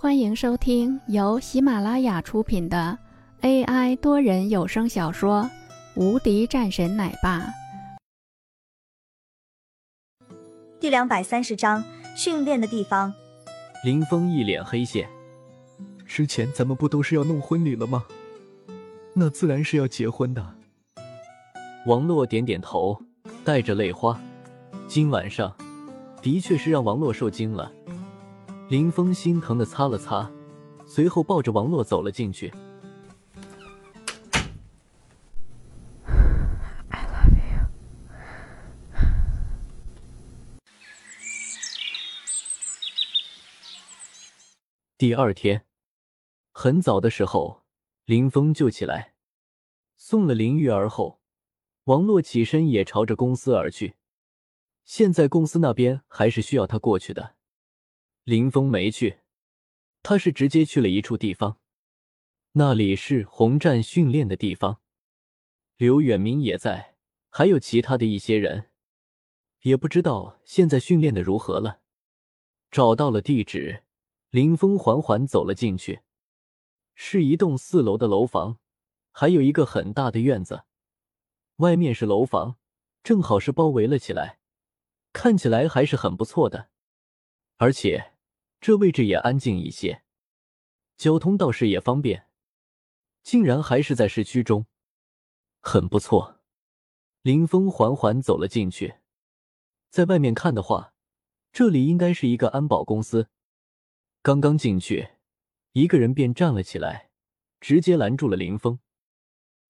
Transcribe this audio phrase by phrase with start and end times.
[0.00, 2.96] 欢迎收听由喜马拉雅出品的
[3.40, 5.42] AI 多人有声小说
[5.96, 7.40] 《无敌战神奶爸》
[10.78, 11.82] 第两百三十章
[12.16, 13.12] 训练的地方。
[13.84, 15.08] 林峰一脸黑线，
[16.06, 18.04] 之前咱们不都是要弄婚礼了吗？
[19.14, 20.54] 那自然是要结婚的。
[21.86, 23.02] 王洛点点头，
[23.44, 24.16] 带着泪花。
[24.86, 25.52] 今晚上
[26.22, 27.72] 的确是让王洛受惊了。
[28.68, 30.30] 林峰心疼的擦了擦，
[30.86, 32.52] 随后抱着王洛走了进去。
[36.90, 37.66] I love you。
[44.98, 45.64] 第二天
[46.52, 47.62] 很早的时候，
[48.04, 49.14] 林峰就起来，
[49.96, 51.22] 送了林玉儿后，
[51.84, 53.94] 王洛起身也朝着公司而去。
[54.84, 57.37] 现在公司那边还是需要他过去的。
[58.28, 59.20] 林峰没去，
[60.02, 61.58] 他是直接去了一处地方，
[62.52, 64.82] 那里是红战训练的地方。
[65.78, 66.96] 刘远明也在，
[67.30, 68.68] 还有其他的一些人，
[69.62, 71.80] 也不知道现在训练的如何了。
[72.70, 73.84] 找到了地址，
[74.28, 76.02] 林峰缓缓走了进去，
[76.94, 78.58] 是一栋四楼的楼房，
[79.10, 80.64] 还有一个很大的院子，
[81.56, 82.58] 外面是楼房，
[83.02, 84.38] 正好是包围了起来，
[85.14, 86.68] 看起来还是很不错的，
[87.56, 88.12] 而且。
[88.60, 90.02] 这位置也安静一些，
[90.96, 92.28] 交通倒是也方便，
[93.22, 94.66] 竟然还是在市区中，
[95.60, 96.40] 很不错。
[97.22, 98.96] 林峰缓缓走了进去，
[99.90, 100.94] 在外面看的话，
[101.52, 103.28] 这里应该是一个安保公司。
[104.22, 105.10] 刚刚进去，
[105.72, 107.10] 一个人便站了起来，
[107.60, 108.80] 直接拦住了林峰：“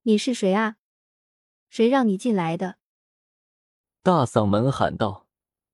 [0.02, 0.76] 你是谁啊？
[1.68, 2.78] 谁让你进来的？”
[4.02, 5.26] 大嗓门喊道，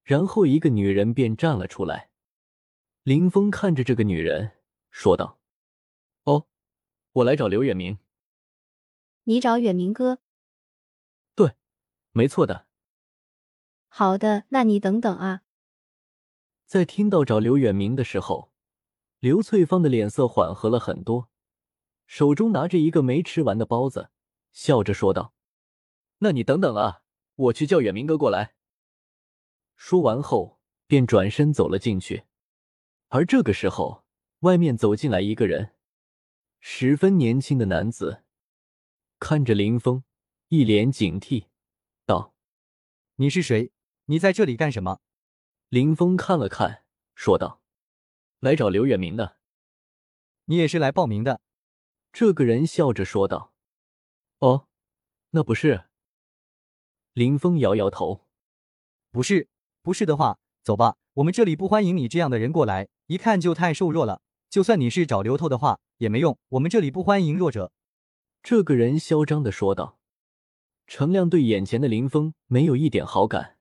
[0.02, 2.10] 然后一个女人便站了出来。
[3.04, 4.52] 林峰看着这个女人，
[4.88, 5.38] 说道
[6.24, 6.46] ：“哦，
[7.12, 7.98] 我来找刘远明。
[9.24, 10.20] 你找远明哥？
[11.34, 11.54] 对，
[12.12, 12.66] 没错的。
[13.88, 15.42] 好的，那你等等啊。”
[16.64, 18.50] 在听到找刘远明的时候，
[19.18, 21.28] 刘翠芳的脸色缓和了很多，
[22.06, 24.08] 手中拿着一个没吃完的包子，
[24.50, 25.34] 笑着说道
[26.20, 27.02] ：“那你等等啊，
[27.34, 28.54] 我去叫远明哥过来。”
[29.76, 32.24] 说完后，便转身走了进去。
[33.14, 34.04] 而这个时候，
[34.40, 35.76] 外面走进来一个人，
[36.58, 38.24] 十分年轻的男子，
[39.20, 40.02] 看着林峰，
[40.48, 41.46] 一脸警惕，
[42.04, 42.34] 道
[43.14, 43.70] ：“你是谁？
[44.06, 44.98] 你在这里干什么？”
[45.70, 47.62] 林峰看了看，说道
[48.40, 49.38] ：“来找刘远明的。”
[50.46, 51.40] 你也是来报名的？
[52.12, 53.54] 这个人笑着说道
[54.40, 54.66] ：“哦，
[55.30, 55.84] 那不是。”
[57.14, 58.26] 林峰摇摇头
[59.12, 59.48] ：“不是，
[59.82, 64.20] 不是的话，走吧。”我们这里不欢迎你这样的人过来，一看就太瘦弱了。
[64.50, 67.70] 就算你是找刘透的话也没用，我们这里不欢迎弱者。”
[68.42, 69.98] 这个人嚣张的说道。
[70.88, 73.56] 程亮对眼前的林峰没有一点好感。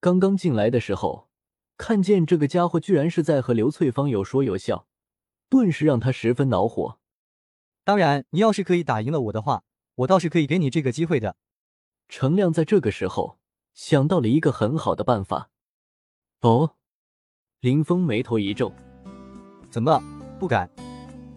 [0.00, 1.28] 刚刚进来的时候，
[1.76, 4.88] 看见这个家伙居然是在和刘翠芳有说有笑，
[5.48, 6.98] 顿时让他十分恼火。
[7.84, 9.62] 当然，你要是可以打赢了我的话，
[9.94, 11.36] 我倒是可以给你这个机会的。
[12.08, 13.38] 程亮在这个时候
[13.72, 15.50] 想到了一个很好的办法。
[16.42, 16.70] 哦，
[17.60, 18.70] 林峰眉头一皱，
[19.70, 20.00] 怎么
[20.38, 20.68] 不敢？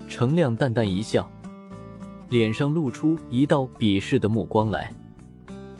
[0.09, 1.29] 程亮淡淡一笑，
[2.29, 4.93] 脸上露出一道鄙视的目光来。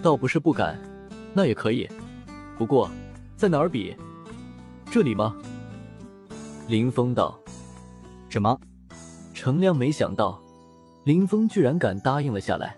[0.02, 0.79] 倒不是不敢，
[1.34, 1.88] 那也可以。
[2.58, 2.90] 不过
[3.35, 3.94] 在哪儿比？
[4.90, 5.35] 这里吗？
[6.68, 7.38] 林峰道。
[8.29, 8.58] 什么？
[9.34, 10.41] 程亮没想到，
[11.03, 12.78] 林峰居然敢答应了下来。